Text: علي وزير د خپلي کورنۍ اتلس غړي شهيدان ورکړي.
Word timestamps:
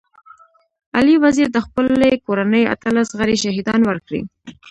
علي 0.97 1.15
وزير 1.23 1.47
د 1.53 1.57
خپلي 1.65 2.11
کورنۍ 2.25 2.63
اتلس 2.73 3.09
غړي 3.19 3.35
شهيدان 3.43 3.81
ورکړي. 3.85 4.21